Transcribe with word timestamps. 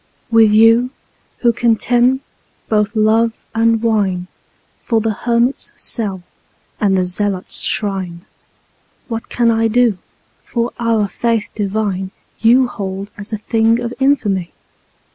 With 0.31 0.49
you, 0.51 0.89
who 1.41 1.53
contemn 1.53 2.21
both 2.69 2.95
love 2.95 3.33
and 3.53 3.81
wine2 3.81 4.25
for 4.81 4.99
the 4.99 5.11
hermit's 5.13 5.71
cell 5.75 6.23
and 6.79 6.97
the 6.97 7.05
zealot's 7.05 7.61
shrine, 7.61 8.25
What 9.09 9.29
can 9.29 9.51
I 9.51 9.67
do, 9.67 9.99
for 10.43 10.71
our 10.79 11.07
Faith 11.07 11.51
divine 11.53 12.09
you 12.39 12.65
hold 12.65 13.11
as 13.15 13.31
a 13.31 13.37
thing 13.37 13.79
of 13.79 13.93
infamy? 13.99 14.51